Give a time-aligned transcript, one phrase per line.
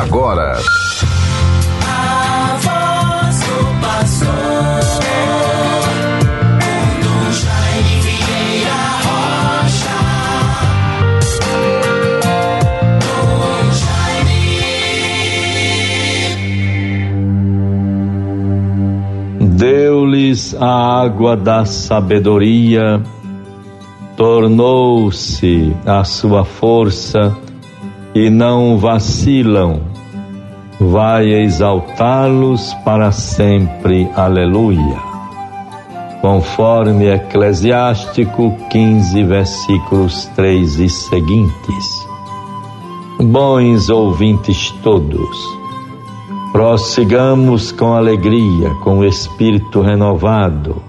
[0.00, 0.56] agora.
[19.40, 23.00] Deu-lhes a água da sabedoria,
[24.16, 27.43] tornou-se a sua força
[28.14, 29.80] e não vacilam.
[30.78, 34.08] Vai exaltá-los para sempre.
[34.14, 35.02] Aleluia.
[36.20, 42.04] Conforme Eclesiástico 15, versículos 3 e seguintes.
[43.20, 45.38] Bons ouvintes todos,
[46.52, 50.82] prossigamos com alegria, com espírito renovado,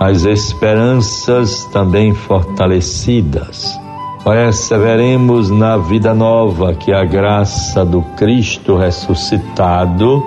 [0.00, 3.83] as esperanças também fortalecidas
[4.24, 10.22] perseveremos na vida nova que a graça do Cristo ressuscitado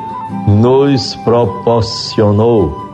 [0.48, 2.86] nos proporcionou.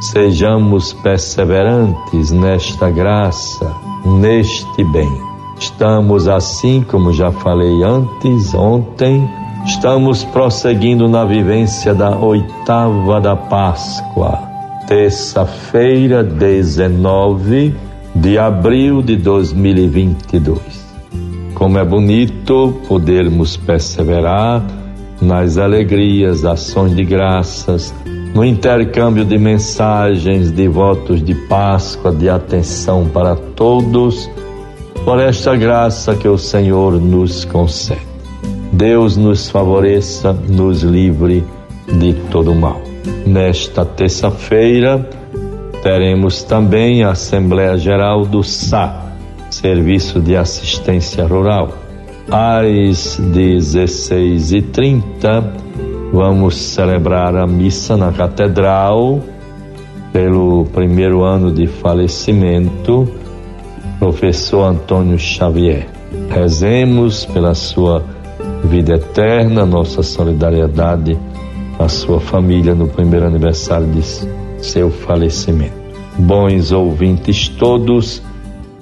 [0.00, 5.10] Sejamos perseverantes nesta graça, neste bem.
[5.58, 9.28] Estamos assim, como já falei antes, ontem,
[9.64, 14.38] estamos prosseguindo na vivência da oitava da Páscoa,
[14.86, 20.58] terça-feira, 19 de abril de 2022.
[21.54, 24.64] Como é bonito podermos perseverar
[25.20, 27.94] nas alegrias, ações de graças,
[28.34, 34.30] no intercâmbio de mensagens, de votos de Páscoa, de atenção para todos,
[35.04, 38.00] por esta graça que o Senhor nos concede.
[38.72, 41.44] Deus nos favoreça, nos livre
[41.98, 42.80] de todo mal.
[43.26, 45.08] Nesta terça-feira,
[45.82, 49.12] teremos também a Assembleia Geral do SA,
[49.50, 51.74] Serviço de Assistência Rural.
[52.30, 55.44] Às 16h30,
[56.12, 59.20] vamos celebrar a missa na Catedral
[60.12, 63.08] pelo primeiro ano de falecimento,
[63.98, 65.88] professor Antônio Xavier.
[66.28, 68.04] Rezemos pela sua
[68.64, 71.18] vida eterna, nossa solidariedade
[71.78, 74.02] à sua família no primeiro aniversário de
[74.62, 75.79] seu falecimento.
[76.20, 78.22] Bons ouvintes todos,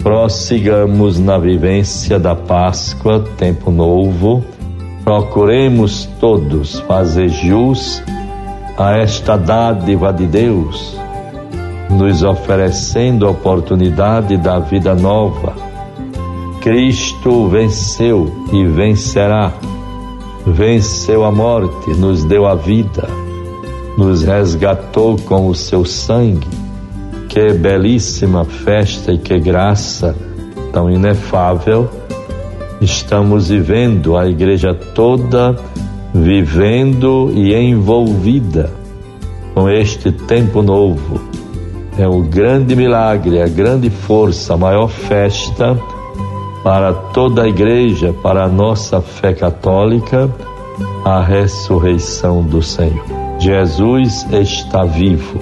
[0.03, 4.45] prossigamos na vivência da Páscoa, tempo novo.
[5.05, 8.03] Procuremos todos fazer jus
[8.77, 10.99] a esta dádiva de Deus,
[11.89, 15.55] nos oferecendo a oportunidade da vida nova.
[16.61, 19.53] Cristo venceu e vencerá.
[20.47, 23.09] Venceu a morte, nos deu a vida
[23.99, 26.68] nos resgatou com o seu sangue.
[27.29, 30.17] Que belíssima festa e que graça
[30.73, 31.89] tão inefável
[32.81, 35.57] estamos vivendo, a igreja toda
[36.15, 38.71] vivendo e envolvida
[39.55, 41.21] com este tempo novo.
[41.99, 45.77] É o grande milagre, a grande força, a maior festa
[46.63, 50.31] para toda a igreja, para a nossa fé católica,
[51.05, 53.05] a ressurreição do Senhor.
[53.39, 55.41] Jesus está vivo,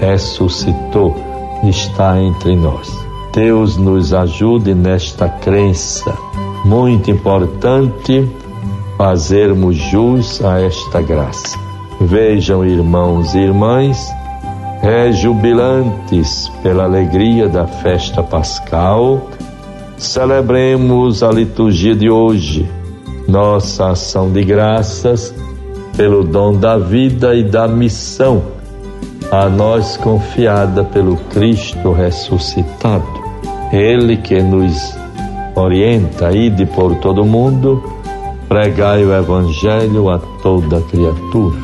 [0.00, 1.14] ressuscitou,
[1.62, 2.90] está entre nós.
[3.32, 6.16] Deus nos ajude nesta crença.
[6.64, 8.28] Muito importante
[8.96, 11.58] fazermos jus a esta graça.
[12.00, 14.10] Vejam, irmãos e irmãs,
[14.82, 19.28] rejubilantes pela alegria da festa pascal,
[19.98, 22.68] celebremos a liturgia de hoje,
[23.28, 25.34] nossa ação de graças
[25.96, 28.59] pelo dom da vida e da missão
[29.30, 33.06] a nós confiada pelo Cristo ressuscitado.
[33.72, 34.96] Ele que nos
[35.54, 37.82] orienta, ide por todo mundo,
[38.48, 41.56] pregai o Evangelho a toda criatura.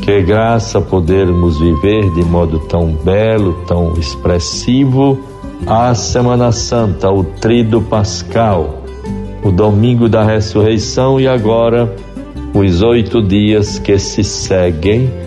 [0.00, 5.18] Que graça podermos viver de modo tão belo, tão expressivo,
[5.66, 8.82] a Semana Santa, o Trido Pascal,
[9.44, 11.94] o Domingo da Ressurreição e agora
[12.54, 15.21] os oito dias que se seguem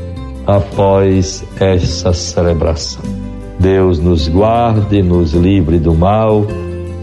[0.46, 3.02] após essa celebração.
[3.60, 6.46] Deus nos guarde, nos livre do mal,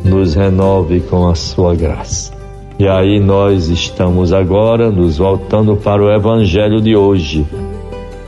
[0.04, 2.32] nos renove com a sua graça.
[2.78, 7.46] E aí nós estamos agora nos voltando para o evangelho de hoje.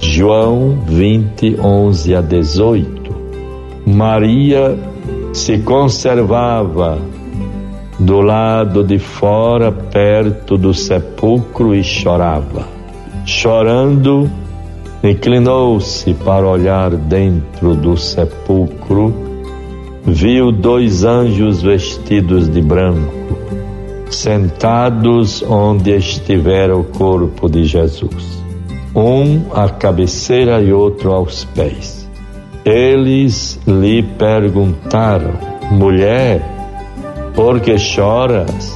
[0.01, 3.15] João 20, 11 a 18.
[3.87, 4.79] Maria
[5.33, 6.99] se conservava
[7.99, 12.67] do lado de fora, perto do sepulcro, e chorava.
[13.25, 14.31] Chorando,
[15.05, 19.15] inclinou-se para olhar dentro do sepulcro,
[20.03, 23.39] viu dois anjos vestidos de branco,
[24.09, 28.43] sentados onde estivera o corpo de Jesus,
[28.95, 32.09] um à cabeceira e outro aos pés.
[32.65, 35.35] Eles lhe perguntaram:
[35.71, 36.41] Mulher,
[37.35, 38.73] por que choras?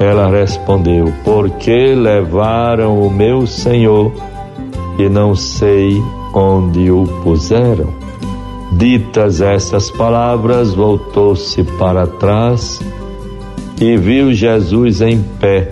[0.00, 4.12] Ela respondeu: Porque levaram o meu Senhor
[5.02, 6.00] e não sei
[6.32, 7.92] onde o puseram.
[8.72, 12.80] Ditas essas palavras, voltou-se para trás
[13.80, 15.70] e viu Jesus em pé,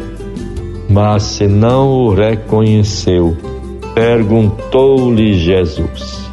[0.88, 3.37] mas se não o reconheceu,
[3.94, 6.29] perguntou-lhe Jesus: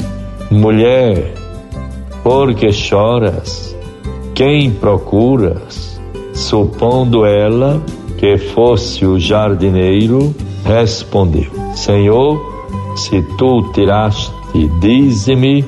[0.50, 1.34] Mulher,
[2.24, 3.76] por que choras?
[4.34, 6.02] Quem procuras?
[6.34, 7.82] Supondo ela
[8.18, 10.36] que fosse o jardineiro,
[10.66, 12.57] respondeu: Senhor,
[12.98, 14.34] se tu tiraste,
[14.80, 15.66] dize-me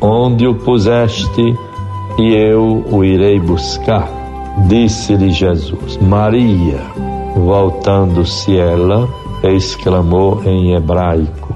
[0.00, 1.56] onde o puseste
[2.18, 4.08] e eu o irei buscar.
[4.68, 6.80] Disse-lhe Jesus: Maria.
[7.34, 9.08] Voltando-se ela,
[9.42, 11.54] exclamou em hebraico: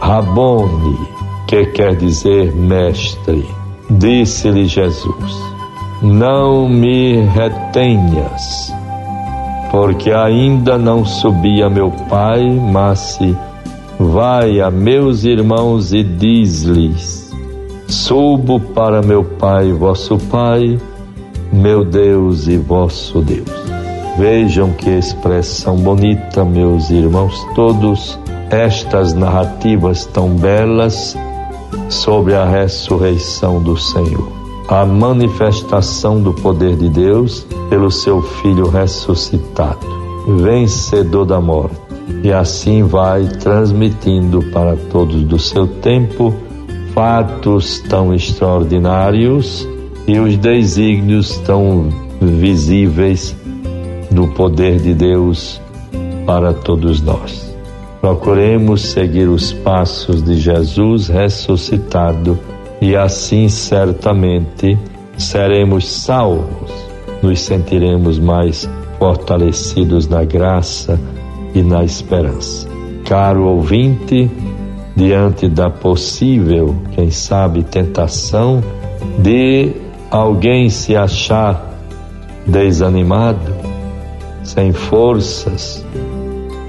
[0.00, 0.98] Rabone,
[1.46, 3.46] que quer dizer mestre.
[3.90, 5.42] Disse-lhe Jesus:
[6.00, 8.72] Não me retenhas,
[9.70, 13.36] porque ainda não subi a meu Pai, mas se
[14.02, 17.30] Vai a meus irmãos e diz-lhes:
[17.86, 20.80] Subo para meu Pai, vosso Pai,
[21.52, 23.50] meu Deus e vosso Deus.
[24.16, 28.18] Vejam que expressão bonita, meus irmãos todos,
[28.48, 31.14] estas narrativas tão belas
[31.90, 34.32] sobre a ressurreição do Senhor.
[34.66, 39.86] A manifestação do poder de Deus pelo seu Filho ressuscitado,
[40.38, 41.76] vencedor da morte
[42.22, 46.34] e assim vai transmitindo para todos do seu tempo
[46.94, 49.66] fatos tão extraordinários
[50.06, 51.88] e os desígnios tão
[52.20, 53.36] visíveis
[54.10, 55.60] do poder de Deus
[56.26, 57.54] para todos nós.
[58.00, 62.38] Procuremos seguir os passos de Jesus ressuscitado
[62.80, 64.76] e assim certamente
[65.16, 66.72] seremos salvos,
[67.22, 68.68] nos sentiremos mais
[69.00, 71.00] fortalecidos na graça
[71.54, 72.68] e na esperança.
[73.06, 74.30] Caro ouvinte,
[74.94, 78.62] diante da possível, quem sabe, tentação
[79.18, 79.72] de
[80.10, 81.66] alguém se achar
[82.46, 83.54] desanimado,
[84.42, 85.84] sem forças,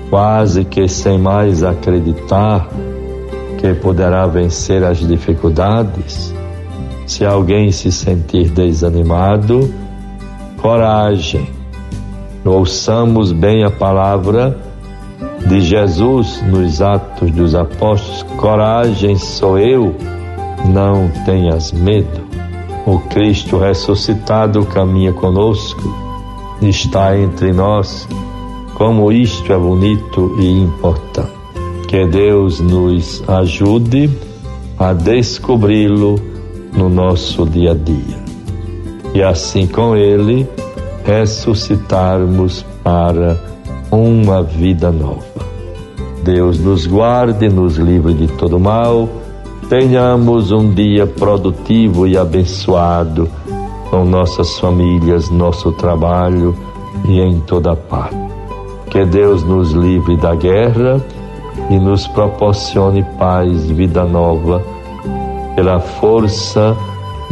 [0.09, 2.69] quase que sem mais acreditar
[3.59, 6.33] que poderá vencer as dificuldades,
[7.05, 9.69] se alguém se sentir desanimado,
[10.61, 11.60] coragem.
[12.43, 14.57] Ouçamos bem a palavra
[15.47, 19.95] de Jesus nos Atos dos Apóstolos: Coragem, sou eu,
[20.65, 22.21] não tenhas medo.
[22.87, 25.83] O Cristo ressuscitado caminha conosco,
[26.63, 28.07] está entre nós.
[28.73, 31.31] Como isto é bonito e importante.
[31.87, 34.09] Que Deus nos ajude
[34.79, 36.15] a descobri-lo
[36.73, 38.19] no nosso dia a dia.
[39.13, 40.47] E assim com Ele
[41.05, 43.39] ressuscitarmos para
[43.91, 45.23] uma vida nova.
[46.23, 49.09] Deus nos guarde, nos livre de todo mal.
[49.67, 53.29] Tenhamos um dia produtivo e abençoado
[53.89, 56.55] com nossas famílias, nosso trabalho
[57.05, 58.15] e em toda parte.
[58.89, 61.01] Que Deus nos livre da guerra
[61.69, 64.63] e nos proporcione paz, vida nova,
[65.55, 66.75] pela força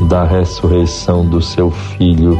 [0.08, 2.40] da ressurreição do seu Filho,